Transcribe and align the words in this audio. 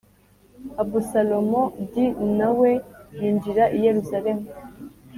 Abusalomu 0.81 1.61
d 1.91 1.93
na 2.37 2.49
we 2.57 2.71
yinjira 3.19 3.63
i 3.77 3.77
Yerusalemu 3.85 4.45